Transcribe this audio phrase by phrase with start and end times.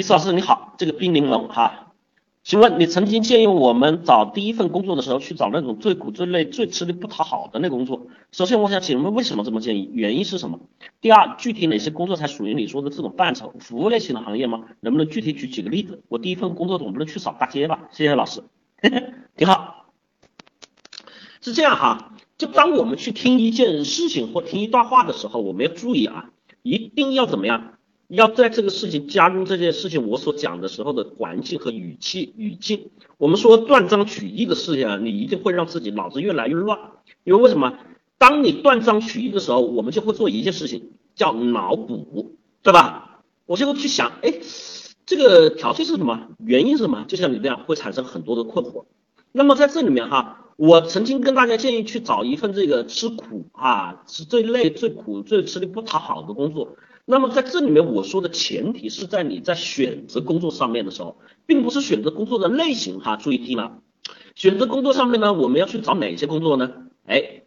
[0.00, 1.92] 李斯老师你好，这个冰柠檬哈，
[2.42, 8.06] 请问你曾经建议我们找第一份工作的时候去找那种最苦最累最吃力不讨好的那工作？
[8.32, 9.90] 首先我想请问为什么这么建议？
[9.92, 10.58] 原因是什么？
[11.02, 13.52] 第二，具体哪些工作才属于你说的这种范畴？
[13.60, 14.64] 服务类型的行业吗？
[14.80, 16.02] 能不能具体举几个例子？
[16.08, 17.90] 我第一份工作总不能去扫大街吧？
[17.92, 18.42] 谢谢老师，
[19.36, 19.84] 挺好。
[21.42, 26.30] 是这样哈，就当我们去听一件事情或听一段话的时候，我们要注意啊，
[26.62, 27.74] 一定要怎么样？
[28.16, 32.90] 要在这个事情加入这件事情我所讲的时候的环境和语气语境。
[33.18, 36.78] 我们说断章取义的事情啊，你一定会让自己脑子越来越乱。
[37.24, 37.78] 因为为什么？
[38.18, 43.22] 当你断章取义的时候，我们就会做一件事情，叫脑补，对吧？
[43.46, 44.34] 我就会去想，哎，
[45.06, 46.28] 这个条件是什么？
[46.44, 47.04] 原因是什么？
[47.08, 48.84] 就像你这样，会产生很多的困惑。
[49.32, 50.36] 那么在这里面哈。
[50.56, 56.76] 我曾经跟大家建议去找一份这个吃苦啊，是最累、最苦、最吃力不讨好的工作。
[57.10, 63.16] 那么在这里面，我说的前提是在你在选择工作上面的时候，并不是选择工作的类型哈。
[63.16, 63.78] 注意听了，
[64.36, 66.72] 选择工作上面呢，我们要去找哪些工作呢？
[67.06, 67.42] 哎，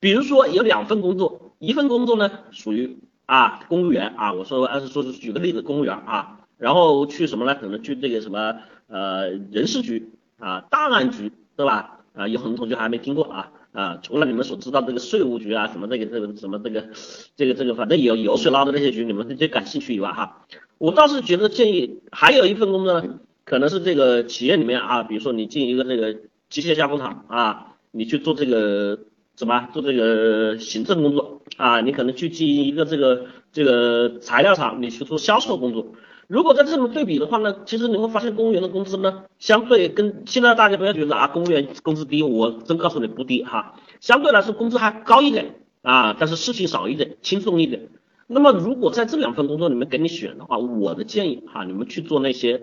[0.00, 7.54] 比如说有两份工作，一份工作呢属于啊公务员啊，我说按说是举个例子，公务员啊，然后去什么呢？
[7.54, 8.56] 可能去这个什么
[8.88, 12.00] 呃人事局啊、档案局，对吧？
[12.14, 16.88] 啊，有很多同学还没听过啊啊，除了你们所知道这个税务局啊，什么这个这个什么这个
[17.36, 20.46] 这个这个，反正有油水捞的那些局，你们最感兴趣以外哈，
[20.78, 26.14] 我倒是觉得建议还有一份工作呢，可能是这个企业里面啊，比如说你进一个这个
[26.48, 28.98] 机械加工厂啊，你去做这个
[29.36, 35.92] 什么做这个行政工作啊，你可能去进一个这个这个材料厂，你去做销售工作。
[36.28, 47.88] 如果在这么对比的话呢，其实你会发现公务员的工资呢，相对跟现在大家不要觉得啊，公务员工资低，我真告诉你不低哈，相对来说工资还高一点啊，但是事情少一点，轻松一点。
[48.26, 52.62] 那么如果在这两份工作里面给你选的话，我的建议哈，你们去做那些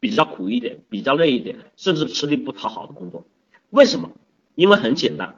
[0.00, 3.24] 比较苦一点、比较累一点，甚至吃力不讨好的工作。
[3.70, 4.10] 为什么？
[4.56, 5.36] 因为很简单，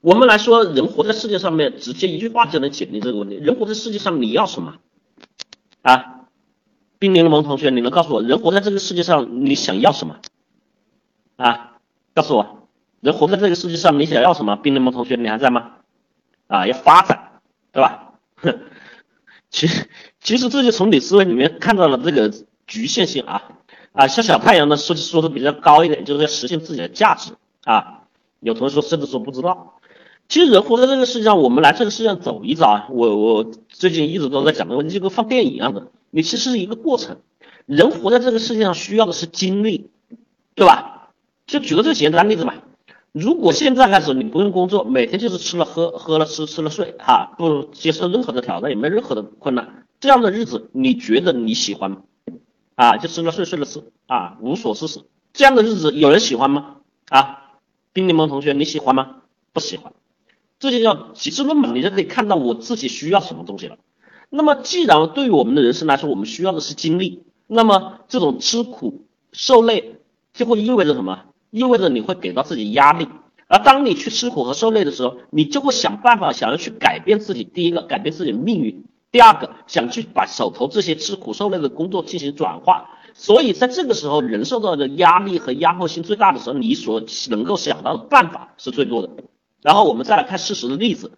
[0.00, 3.36] 我们来说，人活在世界上面，直接一句话就能解决这个问题。
[3.36, 4.76] 人活在世界上，你要什么
[5.82, 6.17] 啊？
[6.98, 10.16] 冰柠檬同学，你能告诉我，人活在这个世界上，你想要什么？
[11.36, 11.78] 啊，
[12.14, 12.68] 告诉我，
[13.00, 14.56] 人活在这个世界上，你想要什么？
[14.56, 15.76] 冰柠檬同学，你还在吗？
[16.48, 17.40] 啊，要发展，
[17.72, 18.14] 对吧？
[18.36, 18.58] 哼，
[19.50, 19.88] 其实
[20.20, 22.32] 其实这就从你思维里面看到了这个
[22.66, 23.42] 局限性啊
[23.92, 27.32] 啊，像小太阳呢说说的比较高一点，就是要实现自己的价值
[27.64, 28.02] 啊。
[28.40, 29.77] 有同学说甚至说不知道，
[30.28, 32.86] 其实人活在这个世界上，我们来这个世界上走一遭啊。
[32.90, 35.88] 我我最近一直都在讲的问题，就跟放电影一样的。
[36.10, 37.16] 你其实是一个过程，
[37.64, 39.90] 人活在这个世界上需要的是经历，
[40.54, 41.10] 对吧？
[41.46, 42.52] 就举个最简单的例子嘛，
[43.12, 52.02] 如果现在开始你不用工作，每天就是吃了喝，喝了吃，吃了睡，哈，不接受任何的挑战，也没任何的困难，这样的日子你觉得你喜欢吗？
[52.74, 55.00] 啊，就吃了睡，睡了吃，啊，无所事事，
[55.32, 56.76] 这样的日子有人喜欢吗？
[57.08, 57.54] 啊，
[57.94, 59.22] 冰柠檬同学你喜欢吗？
[59.54, 59.94] 不喜欢，
[60.58, 63.76] 这就叫极致论嘛，你就可以看到我自己需要什么东西了。
[64.30, 70.00] 那么，既然对于我们的人生来说，我们需要的是经历，那么这种吃苦受累
[70.34, 71.24] 就会意味着什么？
[71.50, 73.08] 意味着你会给到自己压力。
[73.46, 77.44] 而当你去吃苦和受累的时候，你就会想办法想要去改变自己。
[77.44, 82.90] 第一个，改变自己的命运；第二个，想去把手头这些吃苦受累的工作进行转化。
[83.14, 89.08] 所以，在这个时候，人受到的压力和压迫性最大的时候，你所能够想到的办法是最多的。
[89.62, 91.12] 然后，我们再来看事实的例子，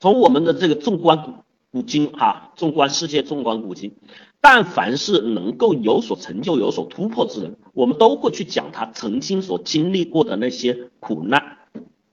[0.00, 1.42] 从我们的这个纵观。
[1.70, 3.96] 古今哈，纵观世界，纵观古今，
[4.40, 11.58] 但凡是能够有所成就、有所突破之人，我们都会去讲他曾经所经历过的那些苦难，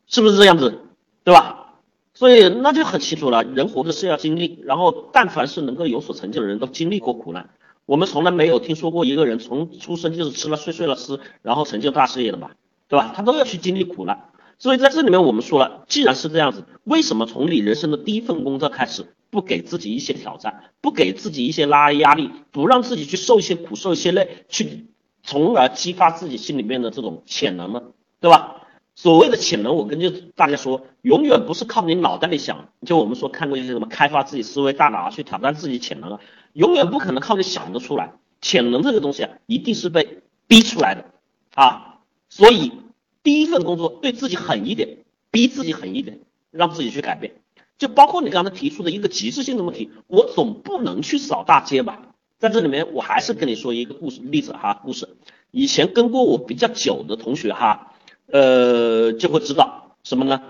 [0.07, 0.79] 是不是这样子？
[1.23, 1.75] 对吧？
[2.15, 7.51] 所以那就很清楚了，人活着是要经历，然后但凡是能够有所成就的人都经历过苦难。
[7.85, 12.55] 我们从来没有听说过一个人从出生就是吃了睡，睡了吃，然后成就大事业的吧？
[12.87, 13.13] 对吧？
[13.15, 14.30] 他都要去经历苦难。
[14.61, 19.15] 所以在这里面，我们说了，既然是这样子，为什么从你人生的第一份工作开始？
[19.31, 24.85] 不给自己一些挑战，不给自己一些拉压力，不让自己去受一些苦，受一些累，去
[25.23, 27.81] 从而激发自己心里面的这种潜能呢，
[28.19, 28.67] 对吧？
[28.93, 32.69] 所谓的潜能，我跟就大家说，永远不是靠你脑袋里想。
[32.85, 36.19] 就我们说看过一些什么开发自己思维大脑啊去挑战自己潜能啊，
[36.53, 38.13] 永远不可能靠你想得出来。
[38.41, 41.05] 潜能这个东西啊，一定是被逼出来的
[41.55, 41.99] 啊。
[42.29, 42.73] 所以
[43.23, 44.97] 第一份工作对自己狠一点，
[45.29, 46.19] 逼自己狠一点，
[46.51, 47.33] 让自己去改变。
[47.77, 52.13] 就包括你刚才提出的一个极致性的问题，我总不能去扫大街吧？
[52.39, 55.09] 在这里面，我还是跟你说一个故事例子哈，故事。
[55.51, 57.93] 以前跟过我比较久的同学哈，
[58.27, 60.41] 呃，就会知道什么呢？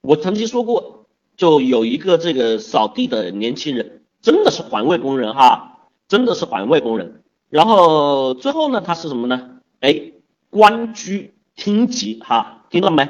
[0.00, 1.06] 我曾经说过，
[1.36, 7.22] 就有一个这个扫地的年轻人，真的是环卫工人哈，真的是环卫工人。
[7.50, 9.58] 然后最后呢，他是什么呢？
[9.80, 10.12] 哎，
[10.48, 13.08] 官居厅级哈，听到没？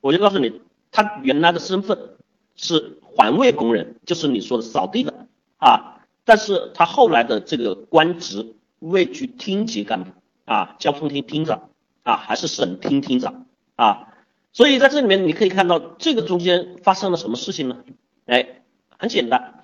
[0.00, 0.60] 我就告诉你，
[0.90, 2.16] 他原来的身份
[2.54, 5.26] 是环卫工人，就是你说的扫地的
[5.58, 10.10] 啊，但是他后来的这个官职位居厅级干部
[10.44, 11.70] 啊，交通厅厅长
[12.02, 13.46] 啊，还是省厅厅长
[13.76, 14.14] 啊，
[14.52, 17.84] 所以在这里面你可以看到这个中间发生了什么事情呢？
[18.26, 18.62] 哎，
[18.98, 19.62] 很简单，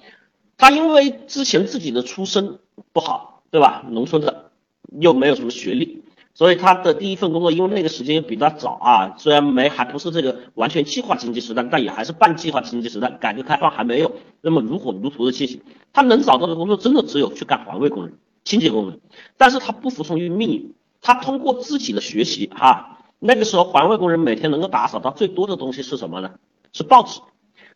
[0.56, 2.58] 他因为之前自己的出身
[2.92, 3.30] 不好。
[3.52, 3.84] 对吧？
[3.90, 4.50] 农村的
[4.98, 6.01] 又没有什么学历，
[6.34, 15.60] 所以他的第一份工作，因为那个时间也比较早啊，虽然没还不是这个完全计划经济时代，但也还是半计划经济时代，改革开放还没有那么如火如荼的进行。
[15.92, 18.14] 他能找到的工作，真的只有去干环卫工人、
[18.44, 19.00] 清洁工人。
[19.36, 26.30] 但是他不服从于命运，他通过自己的学习，哈，那个时候环卫工人每天能够打扫到最多的东西是什么呢？
[26.72, 27.20] 是报纸。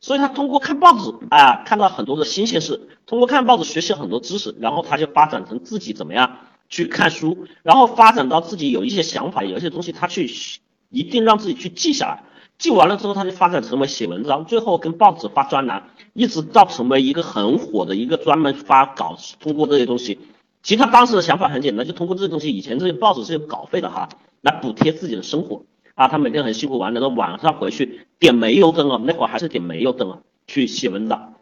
[0.00, 6.36] 所以他通过看报纸啊，看到很多的新鲜事，通过看报纸学习很多知识，然后他就发展成自己怎么样
[6.68, 10.30] 去看书，然后发展到自己有一些想法，有一些东西他去
[10.90, 12.24] 一定让自己去记下来，
[12.58, 20.18] 记完了之后他就发展成为写文章，最后跟报纸发专栏，一直到成为一个很火的一个专门发稿，通过这些东西，
[20.62, 24.08] 其实他当时的想法很简单，就通过这些东西，以前这些报纸是有稿费的哈，
[24.42, 25.64] 来补贴自己的生活。
[25.94, 31.32] 啊，他每天很辛苦，完了，到晚上回去点煤油灯啊，那会儿还是点煤油灯啊，去写文章。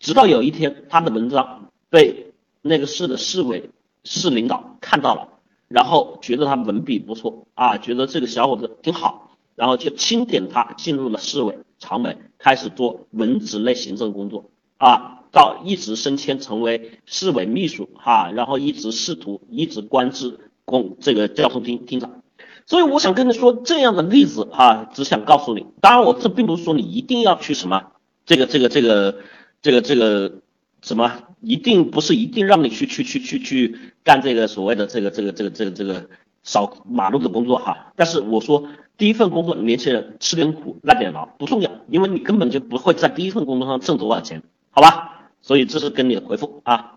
[0.00, 3.70] 直到有一天，他的文章被那个市的市委
[4.04, 5.28] 市领导看到了，
[5.68, 22.22] 然后觉得他文笔不错啊，觉得这个小伙子挺好，然后就钦点他进入了市委常委，开始做文职类行政工作啊，到一直升迁成为市委秘书哈，然后一直仕途，一直官至公这个交通厅厅长。
[22.66, 27.92] 所以我想跟你说这样的例子哈，只想告诉你，当然我这并不是说你一定要去什么
[28.24, 29.16] 这个这个这个
[29.60, 30.40] 这个这个
[30.84, 31.10] 什么，
[31.40, 36.10] 一定不是一定让你去去去去去干这个所谓的这个这个这个这个这个
[36.42, 37.94] 扫马路的工作哈。
[37.96, 45.30] 但是我说第一份工作，年轻人吃点苦耐点劳不重要，因为你根本就不会在第一份工作上挣多少钱，好吧？
[45.40, 46.93] 所以这是跟你的回复啊。